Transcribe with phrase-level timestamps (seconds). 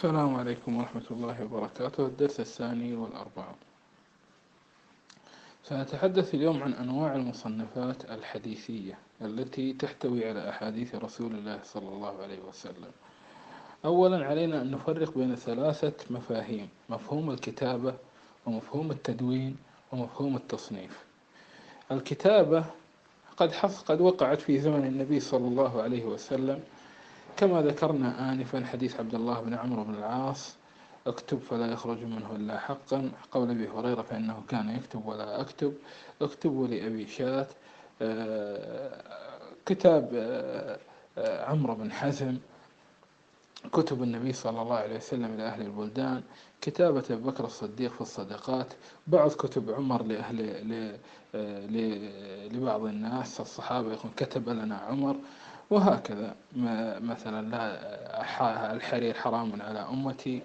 [0.00, 2.06] السلام عليكم ورحمة الله وبركاته.
[2.06, 3.54] الدرس الثاني والأربعون.
[5.64, 12.38] سنتحدث اليوم عن أنواع المصنفات الحديثية التي تحتوي على أحاديث رسول الله صلى الله عليه
[12.48, 12.92] وسلم.
[13.84, 17.94] أولا علينا أن نفرق بين ثلاثة مفاهيم مفهوم الكتابة
[18.46, 19.56] ومفهوم التدوين
[19.92, 21.04] ومفهوم التصنيف.
[21.92, 22.64] الكتابة
[23.36, 26.60] قد حص قد وقعت في زمن النبي صلى الله عليه وسلم
[27.40, 30.54] كما ذكرنا آنفا حديث عبد الله بن عمرو بن العاص
[31.06, 33.10] اكتب فلا يخرج منه إلا حقا.
[33.32, 35.74] قول أبي هريرة فإنه كان يكتب ولا أكتب.
[36.22, 37.46] اكتبوا لأبي شاة
[38.02, 39.02] آه،
[39.66, 40.78] كتاب آه،
[41.18, 42.36] آه، عمرو بن حزم
[43.72, 46.22] كتب النبي صلى الله عليه وسلم لأهل البلدان
[46.60, 48.66] كتابة أبي بكر الصديق في الصدقات
[49.06, 50.98] بعض كتب عمر لأهل
[52.52, 55.16] لبعض الناس الصحابة يقول كتب لنا عمر.
[55.70, 56.34] وهكذا.
[57.00, 60.42] مثلا لا الحرير حرام على أمتي.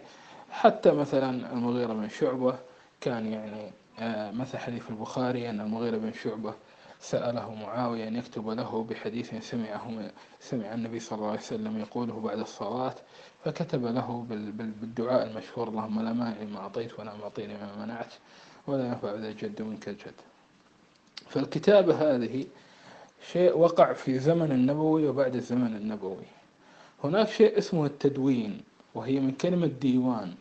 [0.51, 2.55] حتى مثلا المغيرة بن شعبة
[3.01, 6.53] كان يعني آه، مثل حديث البخاري أن المغيرة بن شعبة
[6.99, 12.39] سأله معاوية أن يكتب له بحديث سمعه سمع النبي صلى الله عليه وسلم يقوله بعد
[12.39, 12.95] الصلاة
[13.45, 18.13] فكتب له بالدعاء المشهور اللهم لا مانع ما أعطيت ولا معطي لما منعت
[18.67, 20.13] ولا ينفع ذا الجد منك الجد.
[21.29, 22.45] فالكتابة هذه
[23.31, 26.25] شيء وقع في زمن النبوي وبعد الزمن النبوي.
[27.03, 28.61] هناك شيء اسمه التدوين
[28.95, 30.33] وهي من كلمة ديوان.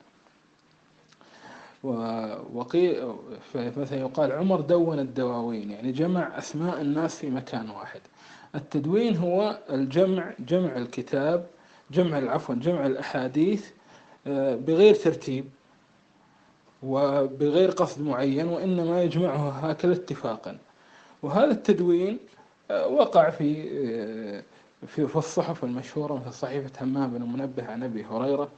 [2.55, 3.15] وقيل
[3.55, 8.01] مثلا يقال عمر دون الدواوين يعني جمع أسماء الناس في مكان واحد.
[8.55, 11.47] التدوين هو الجمع جمع الكتاب
[11.91, 13.71] جمع عفوا جمع الأحاديث
[14.27, 15.45] آه، بغير ترتيب
[16.83, 20.59] وبغير قصد معين وإنما يجمعها هكذا اتفاقا.
[21.23, 22.19] وهذا التدوين
[22.71, 24.43] وقع في
[24.87, 28.49] في الصحف المشهورة مثل صحيفة همام بن منبه عن أبي هريرة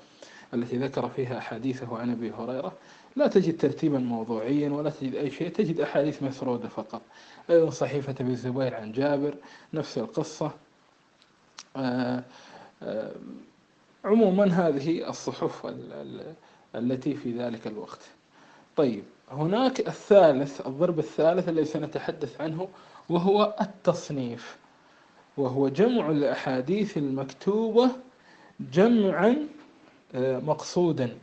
[0.55, 2.73] التي ذكر فيها أحاديثه عن أبي هريرة.
[3.17, 7.03] لا تجد ترتيبا موضوعيا ولا تجد أي شيء تجد أحاديث مسرودة فقط.
[7.51, 9.35] أيضا صحيفة أبي الزبير عن جابر
[9.75, 10.51] نفس القصة.
[11.77, 12.25] آه،
[12.83, 13.13] آه،
[14.05, 15.75] عموما هذه الصحف
[16.75, 18.01] التي في ذلك الوقت.
[18.77, 22.69] طيب هناك الثالث الضرب الثالث الذي سنتحدث عنه
[23.09, 24.57] وهو التصنيف.
[25.37, 27.91] وهو جمع الأحاديث المكتوبة
[28.61, 29.37] جمعا
[30.15, 31.19] آه، مقصودا.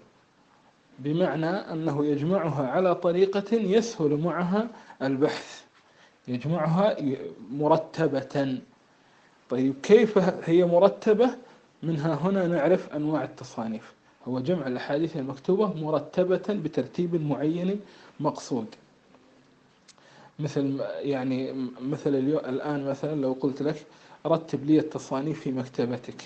[0.99, 4.67] بمعنى أنه يجمعها على طريقة يسهل معها
[5.01, 5.63] البحث.
[6.27, 6.95] يجمعها
[7.51, 8.57] مرتبة.
[9.50, 10.17] طيب كيف
[10.50, 11.29] هي مرتبة؟
[11.83, 13.94] منها هنا نعرف أنواع التصانيف.
[14.27, 17.79] هو جمع الأحاديث المكتوبة مرتبة بترتيب معين
[18.19, 18.65] مقصود.
[20.39, 23.85] مثل يعني مثل اليوم الآن مثلا لو قلت لك
[24.25, 26.23] رتب لي التصانيف في مكتبتك.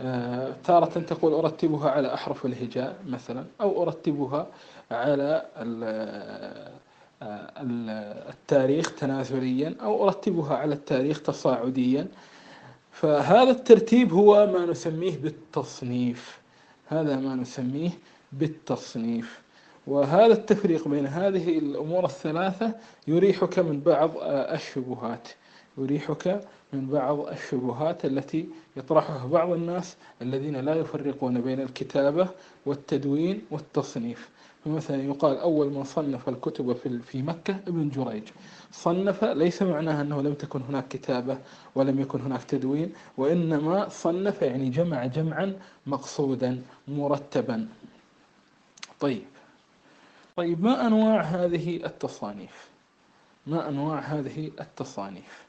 [0.00, 4.46] آه، تارة تقول أرتبها على أحرف الهجاء مثلا أو أرتبها
[4.90, 6.70] على آه،
[8.30, 12.06] التاريخ تنازليا أو أرتبها على التاريخ تصاعديا.
[12.92, 16.38] فهذا الترتيب هو ما نسميه بالتصنيف.
[16.88, 17.90] هذا ما نسميه
[18.32, 19.42] بالتصنيف.
[19.88, 22.74] وهذا التفريق بين هذه الأمور الثلاثة
[23.06, 25.28] يريحك من بعض الشبهات.
[25.78, 26.40] يريحك
[26.72, 32.28] من بعض الشبهات التي يطرحها بعض الناس الذين لا يفرقون بين الكتابة
[32.66, 34.28] والتدوين والتصنيف.
[34.64, 36.72] فمثلا يقال أول من صنف الكتب
[37.02, 38.22] في مكة ابن جريج.
[38.72, 41.38] صنف ليس معناها أنه لم تكن هناك كتابة
[41.74, 45.56] ولم يكن هناك تدوين وإنما صنف يعني جمع جمعا
[45.86, 47.68] مقصودا مرتبا.
[49.00, 49.22] طيب.
[50.38, 52.68] طيب ما أنواع هذه التصانيف؟
[53.46, 55.46] ما أنواع هذه التصانيف؟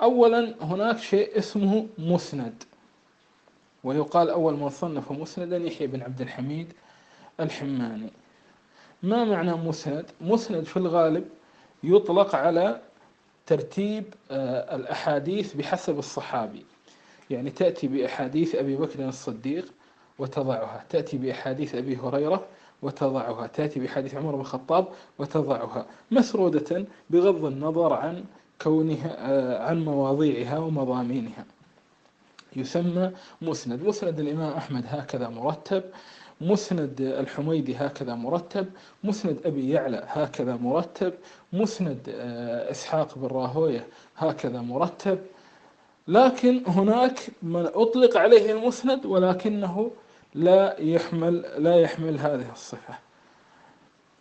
[0.00, 2.64] أولا هناك شيء اسمه مسند.
[3.84, 6.72] ويقال أول من صنف مسندا يحيى بن عبد الحميد
[7.40, 8.10] الحماني.
[9.02, 11.28] ما معنى مسند؟ مسند في الغالب
[11.82, 12.80] يطلق على
[13.46, 16.64] ترتيب آه، الأحاديث بحسب الصحابي.
[17.30, 19.72] يعني تأتي بأحاديث أبي بكر الصديق
[20.22, 20.84] وتضعها.
[20.90, 22.40] تأتي بأحاديث أبي هريرة
[22.82, 23.46] وتضعها.
[23.46, 24.84] تأتي بحديث عمر بن الخطاب
[25.18, 25.86] وتضعها.
[26.10, 28.24] مسرودة بغض النظر عن
[28.62, 31.44] كونها آه، عن مواضيعها ومضامينها.
[32.56, 33.10] يسمى
[33.42, 33.82] مسند.
[33.82, 35.82] مسند الإمام أحمد هكذا مرتب.
[36.40, 38.66] مسند الحميدي هكذا مرتب.
[39.04, 41.12] مسند أبي يعلى هكذا مرتب.
[41.52, 43.86] مسند آه، إسحاق بن راهوية
[44.16, 45.18] هكذا مرتب.
[46.08, 49.90] لكن هناك من أطلق عليه المسند ولكنه
[50.34, 52.94] لا يحمل لا يحمل هذه الصفة.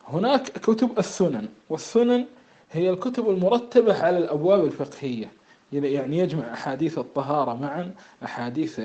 [0.08, 2.26] هناك كتب السنن والسنن
[2.72, 5.32] هي الكتب المرتبة على الأبواب الفقهية.
[5.72, 7.92] يعني يجمع أحاديث الطهارة معا
[8.24, 8.82] أحاديث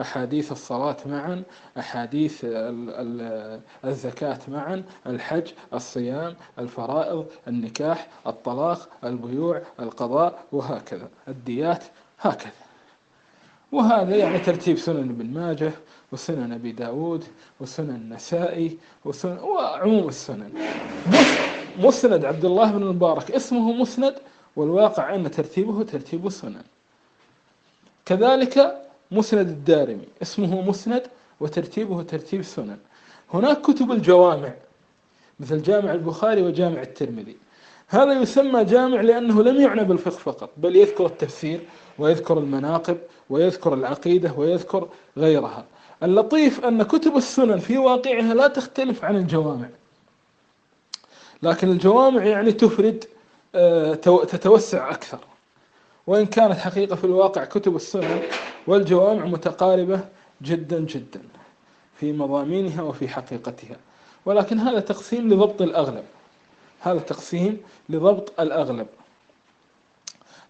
[0.00, 1.42] أحاديث الصلاة معا
[1.78, 2.46] أحاديث
[3.84, 11.08] الزكاة معا الحج الصيام الفرائض النكاح الطلاق البيوع القضاء وهكذا.
[11.28, 11.84] الديات
[12.20, 12.67] هكذا.
[13.72, 15.72] وهذا يعني ترتيب سنن ابن ماجه
[16.12, 17.24] وسنن أبي داود
[17.60, 20.52] وسنن النسائي وسنن وعموم السنن.
[21.78, 24.14] مسند عبد الله بن المبارك اسمه مسند
[24.56, 26.62] والواقع أن ترتيبه ترتيب السنن.
[28.06, 31.02] كذلك مسند الدارمي اسمه مسند
[31.40, 32.78] وترتيبه ترتيب السنن.
[33.34, 34.54] هناك كتب الجوامع
[35.40, 37.36] مثل جامع البخاري وجامع الترمذي.
[37.88, 41.60] هذا يسمى جامع لأنه لم يعنى بالفقه فقط بل يذكر التفسير
[41.98, 42.98] ويذكر المناقب
[43.30, 45.64] ويذكر العقيدة ويذكر غيرها.
[46.02, 49.68] اللطيف أن كتب السنن في واقعها لا تختلف عن الجوامع.
[51.42, 53.04] لكن الجوامع يعني تفرد
[53.54, 55.18] آه، تتوسع أكثر.
[56.06, 58.20] وإن كانت حقيقة في الواقع كتب السنن
[58.66, 60.00] والجوامع متقاربة
[60.42, 61.20] جدا جدا
[61.94, 63.76] في مضامينها وفي حقيقتها.
[64.24, 66.04] ولكن هذا تقسيم لضبط الأغلب.
[66.80, 68.86] هذا تقسيم لضبط الأغلب.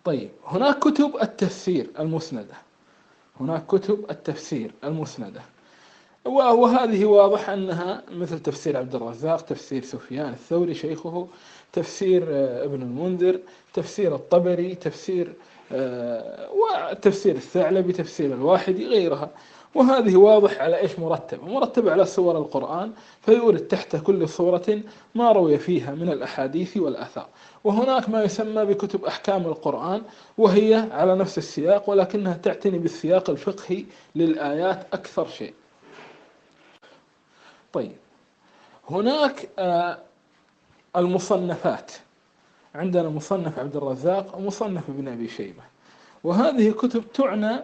[0.04, 2.54] طيب هناك كتب التفسير المسندة.
[3.40, 5.40] هناك كتب التفسير المسندة.
[6.24, 11.28] وهذه واضح أنها مثل تفسير عبد الرزاق تفسير سفيان الثوري شيخه
[11.72, 13.40] تفسير آه، ابن المنذر
[13.74, 15.32] تفسير الطبري تفسير
[15.72, 19.30] آه، وتفسير الثعلبي تفسير الواحدي غيرها.
[19.74, 22.92] وهذه واضح على إيش مرتبة؟ مرتبة على سور القرآن
[23.22, 24.80] فيورد تحت كل سورة
[25.14, 27.26] ما روي فيها من الأحاديث والآثار.
[27.64, 30.02] وهناك ما يسمى بكتب أحكام القرآن
[30.38, 33.84] وهي على نفس السياق ولكنها تعتني بالسياق الفقهي
[34.14, 35.54] للآيات أكثر شيء.
[37.72, 37.96] طيب.
[38.90, 39.98] هناك آه،
[40.96, 41.92] المصنفات.
[42.74, 45.62] عندنا مصنف عبد الرزاق ومصنف ابن أبي شيبة.
[46.24, 47.60] وهذه كتب تعنى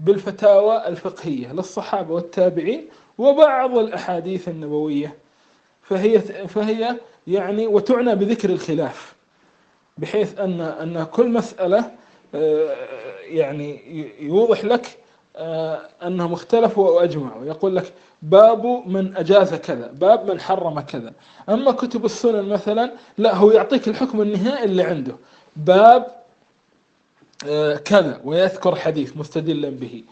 [0.00, 2.88] بالفتاوى الفقهية للصحابة والتابعين
[3.18, 5.14] وبعض الأحاديث النبوية.
[5.82, 6.96] فهي فهي
[7.26, 9.14] يعني وتعنى بذكر الخلاف
[9.98, 11.90] بحيث أن أن كل مسألة
[12.34, 12.74] آه،
[13.22, 13.80] يعني
[14.20, 14.98] يوضح لك
[15.36, 17.92] آه، أنهم اختلفوا وأجمعوا يقول لك
[18.22, 21.12] باب من أجاز كذا باب من حرم كذا.
[21.48, 25.16] أما كتب السنن مثلا لا هو يعطيك الحكم النهائي اللي عنده.
[25.56, 26.23] باب
[27.84, 30.02] كذا ويذكر حديث مستدلا به.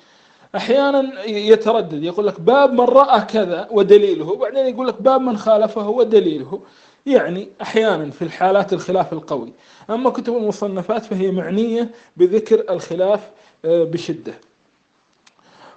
[0.57, 5.89] أحيانا يتردد يقول لك باب من رأى كذا ودليله وبعدين يقول لك باب من خالفه
[5.89, 6.61] ودليله.
[7.07, 9.53] يعني أحيانا في الحالات الخلاف القوي.
[9.91, 13.31] أما كتب المصنفات فهي معنية بذكر الخلاف
[13.65, 14.35] آه، بشدة.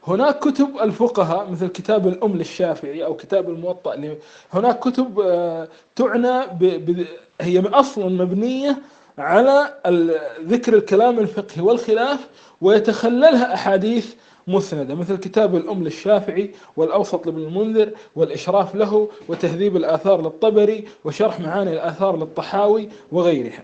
[0.08, 4.18] هناك كتب الفقهاء مثل كتاب الأم للشافعي أو كتاب الموطأ
[4.54, 7.06] هناك كتب آه، تعنى ب...
[7.42, 8.78] هي أصلا مبنية
[9.18, 9.74] على
[10.46, 12.28] ذكر الكلام الفقهي والخلاف
[12.62, 14.14] ويتخللها أحاديث
[14.48, 21.74] مسندة مثل كتاب الأم للشافعي والأوسط لابن المنذر والإشراف له وتهذيب الآثار للطبري وشرح معاني
[21.74, 23.64] الآثار للطحاوي وغيرها.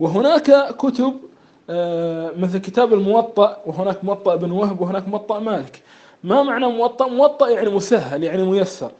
[0.00, 1.14] وهناك كتب
[1.70, 5.82] آه، مثل كتاب الموطأ وهناك موطأ بن وهب وهناك موطأ مالك.
[6.24, 8.90] ما معنى موطأ؟ موطأ يعني مسهل يعني ميسر.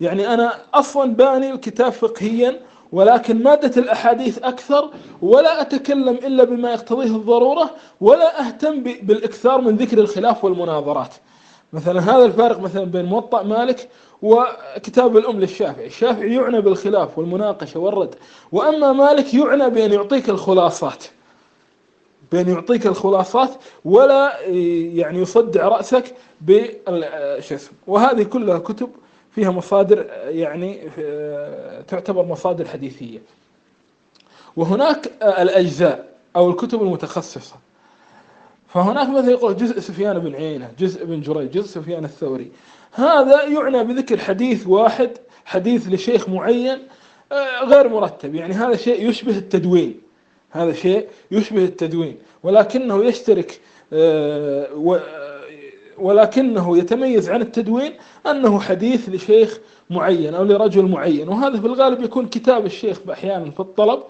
[0.00, 2.60] يعني أنا أصلا باني الكتاب فقهيا
[2.92, 4.90] ولكن مادة الأحاديث أكثر
[5.22, 7.70] ولا أتكلم إلا بما يقتضيه الضرورة
[8.00, 11.14] ولا أهتم بالإكثار من ذكر الخلاف والمناظرات.
[11.72, 13.88] مثلا هذا الفارق مثلا بين موطأ مالك
[14.22, 15.86] وكتاب الأم للشافعي.
[15.86, 18.14] الشافعي يعنى بالخلاف والمناقشة والرد
[18.52, 21.04] وأما مالك يعنى بأن يعطيك الخلاصات.
[22.32, 23.50] بأن يعطيك الخلاصات
[23.84, 24.40] ولا
[24.94, 26.14] يعني يصدع رأسك
[27.56, 28.90] اسمه وهذه كلها كتب
[29.34, 30.80] فيها مصادر يعني
[31.88, 33.18] تعتبر مصادر حديثية.
[34.56, 37.56] وهناك الأجزاء أو الكتب المتخصصة.
[38.68, 42.52] فهناك مثلا يقول جزء سفيان بن عيينة جزء ابن جريج جزء سفيان الثوري.
[42.92, 45.10] هذا يعنى بذكر حديث واحد
[45.44, 46.78] حديث لشيخ معين
[47.32, 48.34] آه، غير مرتب.
[48.34, 50.00] يعني هذا شيء يشبه التدوين.
[50.50, 52.18] هذا شيء يشبه التدوين.
[52.42, 53.60] ولكنه يشترك
[53.92, 54.74] آه،
[56.00, 57.92] ولكنه يتميز عن التدوين
[58.26, 59.58] أنه حديث لشيخ
[59.90, 61.28] معين أو لرجل معين.
[61.28, 64.02] وهذا في الغالب يكون كتاب الشيخ أحيانا في الطلب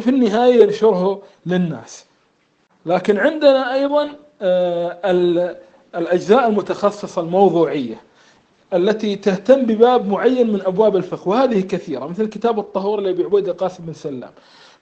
[0.00, 2.04] في النهاية ينشره للناس.
[2.86, 4.08] لكن عندنا أيضا
[4.42, 4.98] آه،
[5.94, 8.00] الأجزاء المتخصصة الموضوعية.
[8.74, 13.84] التي تهتم بباب معين من أبواب الفقه وهذه كثيرة مثل كتاب الطهور لأبي عبيد القاسم
[13.86, 14.30] بن سلام.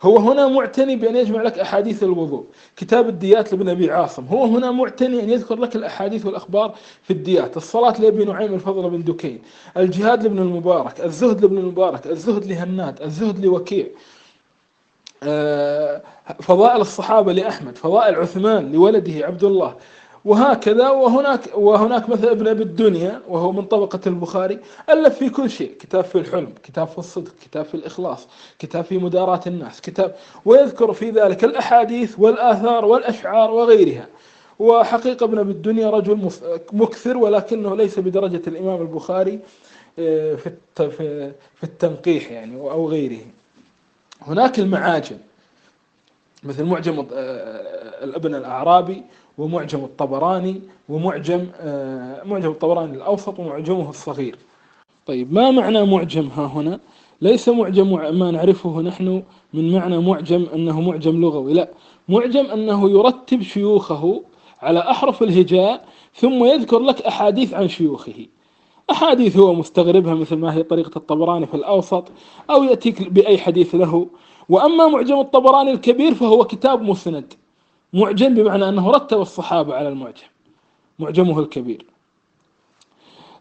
[0.02, 2.44] هو هنا معتني بأن يجمع لك أحاديث الوضوء.
[2.76, 7.56] كتاب الديات لابن أبي عاصم هو هنا معتني أن يذكر لك الأحاديث والأخبار في الديات.
[7.56, 9.42] الصلاة لأبي نعيم الفضل بن دكين
[9.76, 13.86] الجهاد لابن المبارك الزهد لابن المبارك الزهد لهناد الزهد لوكيع.
[15.22, 16.02] آه،
[16.40, 19.76] فضائل الصحابة لأحمد فضائل عثمان لولده عبد الله.
[20.24, 24.58] وهكذا وهناك وهناك مثل ابن أبي الدنيا وهو من طبقة البخاري
[24.90, 28.98] ألف في كل شيء كتاب في الحلم كتاب في الصدق كتاب في الإخلاص كتاب في
[28.98, 30.14] مداراة الناس كتاب
[30.44, 34.06] ويذكر في ذلك الأحاديث والآثار والأشعار وغيرها.
[34.58, 36.30] وحقيقة ابن أبي الدنيا رجل
[36.72, 39.40] مكثر ولكنه ليس بدرجة الإمام البخاري
[39.98, 40.50] آه، في
[41.54, 43.20] في التنقيح يعني أو غيره.
[44.22, 45.16] هناك المعاجم
[46.42, 49.02] مثل معجم آه، الابن الأعرابي
[49.42, 54.36] ومعجم الطبراني ومعجم آه، معجم الطبراني الأوسط ومعجمه الصغير.
[55.06, 56.80] طيب ما معنى معجم ها هنا؟
[57.22, 59.22] ليس معجم ما نعرفه نحن
[59.54, 61.68] من معنى معجم أنه معجم لغوي لا.
[62.08, 64.22] معجم أنه يرتب شيوخه
[64.62, 65.84] على أحرف الهجاء
[66.14, 68.26] ثم يذكر لك أحاديث عن شيوخه.
[68.90, 72.04] أحاديث هو مستغربها مثل ما هي طريقة الطبراني في الأوسط
[72.50, 74.06] أو يأتيك بأي حديث له.
[74.48, 77.34] وأما معجم الطبراني الكبير فهو كتاب مسند.
[77.92, 80.26] معجم بمعنى أنه رتب الصحابة على المعجم.
[80.98, 81.86] معجمه الكبير.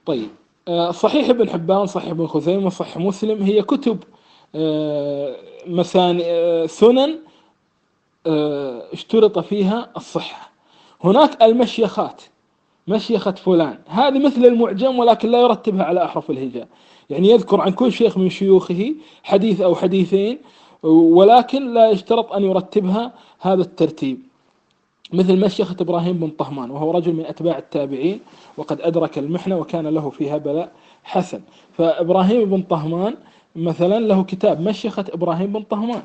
[0.05, 0.29] طيب
[0.67, 4.03] آه، صحيح ابن حبان صحيح ابن خزيمة صحيح مسلم هي كتب
[4.55, 5.36] آه،
[5.67, 7.20] مساني آه، سنن
[8.93, 10.51] اشترط فيها الصحة.
[11.03, 12.22] هناك المشيخات
[12.88, 13.79] مشيخة فلان.
[13.88, 16.67] هذه مثل المعجم ولكن لا يرتبها على أحرف الهجاء.
[17.10, 20.38] يعني يذكر عن كل شيخ من شيوخه حديث أو حديثين
[20.84, 24.20] ولكن لا يشترط أن يرتبها هذا الترتيب.
[25.13, 28.20] مثل مشيخة إبراهيم بن طهمان وهو رجل من أتباع التابعين
[28.58, 30.72] وقد أدرك المحنة وكان له فيها بلاء
[31.03, 31.41] حسن.
[31.74, 33.15] فإبراهيم بن طهمان
[33.56, 36.03] مثلا له كتاب مشيخة إبراهيم بن طهمان؟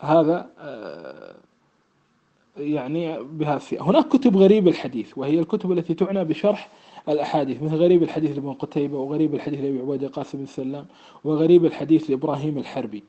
[0.00, 1.34] هذا آه،
[2.56, 6.68] يعني بهذا هناك كتب غريب الحديث وهي الكتب التي تعنى بشرح
[7.08, 10.86] الأحاديث مثل غريب الحديث لابن قتيبة وغريب الحديث لأبي عبيدة قاسم بن سلام
[11.24, 13.04] وغريب الحديث لإبراهيم الحربي.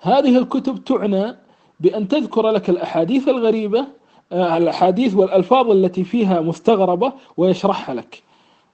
[0.00, 1.36] هذه الكتب تعنى
[1.80, 3.86] بأن تذكر لك الأحاديث الغريبة
[4.32, 8.22] آه، الأحاديث والألفاظ التي فيها مستغربة ويشرحها لك.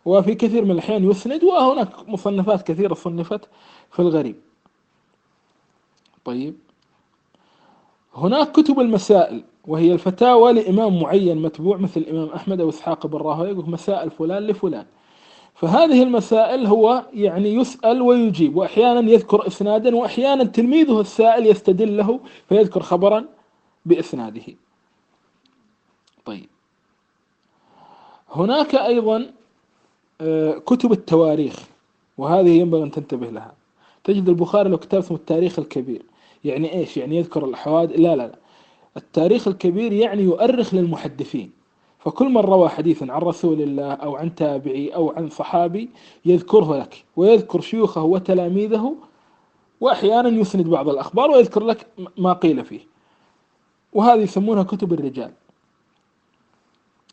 [0.05, 3.41] وفي كثير من الأحيان يسند وهناك مصنفات كثيرة صنفت
[3.91, 4.37] في الغريب.
[6.25, 6.55] طيب.
[8.15, 13.55] هناك كتب المسائل وهي الفتاوى لإمام معين متبوع مثل الإمام أحمد أو إسحاق بن راهويه
[13.71, 14.87] مسائل فلان لفلان.
[15.57, 22.83] فهذه المسائل هو يعني يسأل ويجيب وأحيانا يذكر إسنادا وأحيانا تلميذه السائل يستدل له فيذكر
[22.83, 23.25] خبرا
[23.87, 24.43] بإسناده.
[26.25, 26.47] طيب.
[28.31, 29.31] هناك أيضا
[30.21, 31.63] آه، كتب التواريخ
[32.19, 33.55] وهذه ينبغي أن تنتبه لها.
[34.05, 36.03] تجد البخاري له كتاب اسمه التاريخ الكبير.
[36.45, 38.39] يعني إيش؟ يعني يذكر الحوادث لا لا لا.
[38.97, 41.51] التاريخ الكبير يعني يؤرخ للمحدثين.
[42.07, 45.91] فكل من روى حديثا عن رسول الله أو عن تابعي أو عن صحابي
[46.25, 48.97] يذكره لك ويذكر شيوخه وتلاميذه
[49.81, 51.87] وأحيانا يسند بعض الأخبار ويذكر لك
[52.19, 52.81] ما قيل فيه.
[53.93, 55.33] وهذه يسمونها كتب الرجال.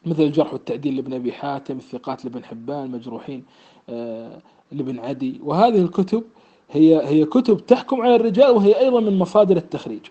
[0.06, 3.46] مثل الجرح والتعديل لابن أبي حاتم الثقات لابن حبان المجروحين
[3.90, 5.40] آه، لابن عدي.
[5.44, 6.24] وهذه الكتب
[6.72, 10.06] هي هي كتب تحكم على الرجال وهي أيضا من مصادر التخريج.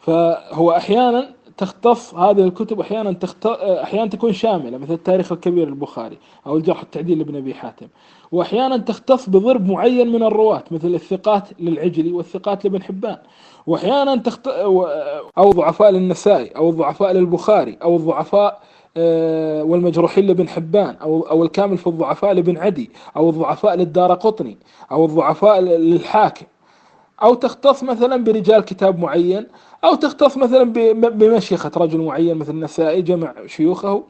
[0.00, 3.46] فهو أحيانا تختص هذه الكتب أحيانا تخت...
[3.46, 7.86] أحيانا تكون شاملة مثل التاريخ الكبير البخاري أو الجرح التعديل لابن أبي حاتم.
[8.32, 13.18] وأحيانا تختص بضرب معين من الرواة مثل الثقات للعجلي والثقات لابن حبان.
[13.66, 14.48] وأحيانا تخت...
[15.38, 18.60] أو ضعفاء للنسائي أو الضعفاء للبخاري أو الضعفاء
[18.96, 24.56] آه، والمجروحين لابن حبان أو أو الكامل في الضعفاء لابن عدي أو الضعفاء للدار قطني
[24.92, 26.46] أو الضعفاء للحاكم.
[27.22, 29.46] أو تختص مثلا برجال كتاب معين
[29.84, 30.62] أو تختص مثلا
[30.92, 34.02] بمشيخة رجل معين مثل النسائي جمع شيوخه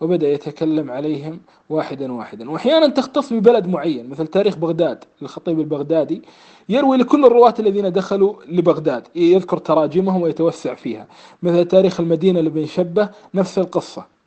[0.00, 2.50] وبدأ يتكلم عليهم واحدا واحدا.
[2.50, 6.22] وأحيانا تختص ببلد معين مثل تاريخ بغداد للخطيب البغدادي
[6.68, 11.06] يروي لكل الرواة الذين دخلوا لبغداد يذكر تراجمهم ويتوسع فيها.
[11.42, 14.17] مثل تاريخ المدينة لابن شبة نفس القصة.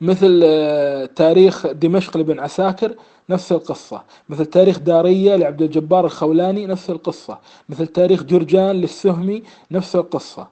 [0.00, 2.94] مثل آه، تاريخ دمشق لابن عساكر
[3.30, 4.02] نفس القصة.
[4.28, 7.38] مثل تاريخ دارية لعبد الجبار الخولاني نفس القصة.
[7.68, 10.48] مثل تاريخ جرجان للسهمي نفس القصة.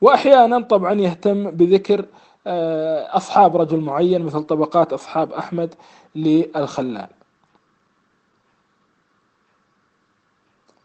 [0.00, 2.06] وأحيانا طبعا يهتم بذكر
[2.46, 5.74] آه، أصحاب رجل معين مثل طبقات أصحاب أحمد
[6.14, 7.08] للخلال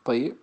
[0.05, 0.35] طيب.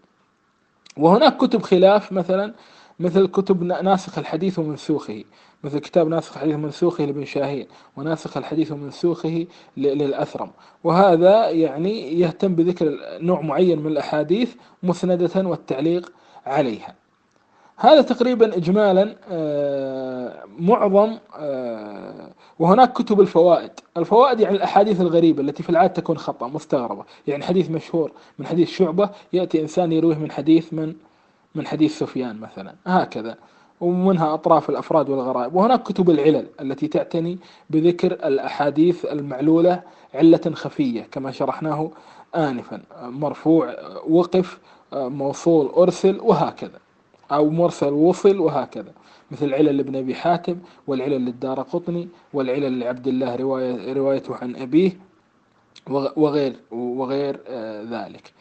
[0.97, 2.55] وهناك كتب خلاف مثلا
[3.01, 5.25] مثل كتب ناسخ الحديث ومنسوخه
[5.65, 10.51] مثل كتاب ناسخ الحديث ومنسوخه لابن شاهين وناسخ الحديث ومنسوخه للأثرم.
[10.85, 16.13] وهذا يعني يهتم بذكر نوع معين من الأحاديث مسندة والتعليق
[16.47, 16.95] عليها.
[17.77, 23.71] هذا تقريبا إجمالا آه، معظم آه، وهناك كتب الفوائد.
[23.97, 27.05] الفوائد يعني الأحاديث الغريبة التي في العادة تكون خطأ مستغربة.
[27.27, 30.95] يعني حديث مشهور من حديث شعبة يأتي إنسان يرويه من حديث من
[31.57, 32.75] من حديث سفيان مثلا.
[32.87, 33.37] هكذا.
[33.81, 35.55] ومنها أطراف الأفراد والغرائب.
[35.55, 37.39] وهناك كتب العلل التي تعتني
[37.71, 39.83] بذكر الأحاديث المعلولة
[40.15, 41.91] علة خفية كما شرحناه
[42.37, 42.81] آنفا.
[43.03, 43.75] مرفوع
[44.09, 44.59] وقف
[44.93, 46.79] موصول أرسل وهكذا.
[47.33, 48.93] أو مرسل وصل وهكذا.
[49.31, 54.93] مثل علل ابن أبي حاتم والعلل للدار قطني والعلل لعبد الله رواية روايته عن أبيه
[56.17, 58.33] وغير وغير آه، ذلك.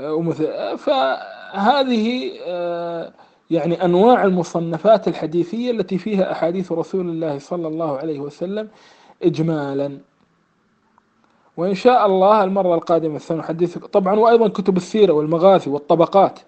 [0.00, 3.12] ومثل فهذه آه،
[3.50, 8.68] يعني أنواع المصنفات الحديثية التي فيها أحاديث رسول الله صلى الله عليه وسلم
[9.22, 9.98] إجمالا.
[11.56, 13.86] وإن شاء الله المرة القادمة سنحدثك.
[13.86, 16.40] طبعا وأيضا كتب السيرة والمغازي والطبقات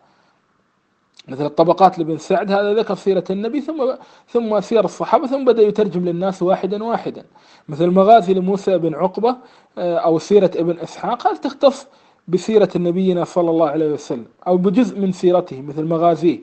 [1.29, 3.95] مثل الطبقات لابن سعد هذا ذكر سيرة النبي ثم
[4.29, 7.25] ثم سير الصحابة ثم بدأ يترجم للناس واحدا واحدا.
[7.69, 9.37] مثل مغازي لموسى بن عقبة
[9.79, 11.87] آه، أو سيرة ابن إسحاق هذه تختص
[12.29, 16.39] بسيرة نبينا صلى الله عليه وسلم أو بجزء من سيرته مثل مغازيه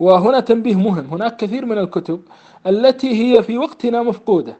[0.00, 2.20] وهنا تنبيه مهم هناك كثير من الكتب
[2.66, 4.56] التي هي في وقتنا مفقودة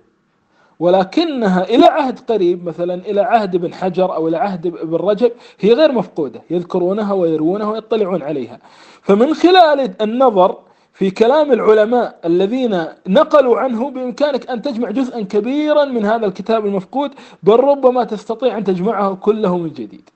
[0.78, 5.73] ولكنها إلى عهد قريب مثلا إلى عهد ابن حجر أو إلى عهد ابن رجب هي
[5.73, 8.59] غير مفقودة يذكرونها ويروونها ويطلعون عليها.
[9.02, 10.59] فمن خلال النظر
[10.97, 17.11] في كلام العلماء الذين نقلوا عنه بإمكانك أن تجمع جزءا كبيرا من هذا الكتاب المفقود
[17.43, 20.11] بل ربما تستطيع أن تجمعه كله من جديد.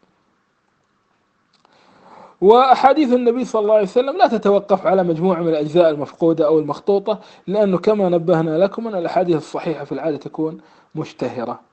[2.41, 7.21] وأحاديث النبي صلى الله عليه وسلم لا تتوقف على مجموعة من الأجزاء المفقودة أو المخطوطة
[7.47, 10.61] لأنه كما نبهنا لكم أن الأحاديث الصحيحة في العادة تكون
[10.95, 11.70] مشتهرة.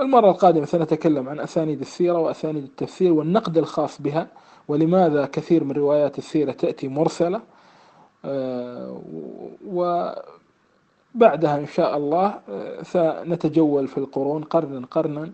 [0.00, 4.26] المرة القادمة سنتكلم عن أسانيد السيرة وأسانيد التفسير والنقد الخاص بها
[4.68, 7.40] ولماذا كثير من روايات السيرة تأتي مرسلة.
[8.24, 9.02] آه،
[9.66, 15.32] وبعدها إن شاء الله آه، سنتجول في القرون قرنا قرنا.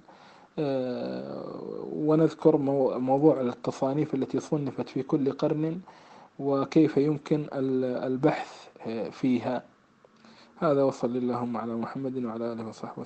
[0.59, 1.45] آه،
[1.93, 2.57] ونذكر
[2.99, 5.81] موضوع التصانيف التي صنفت في كل قرن
[6.39, 8.69] وكيف يمكن البحث
[9.11, 9.63] فيها.
[10.61, 13.01] هذا وصل اللهم على محمد وعلى آله وصحبه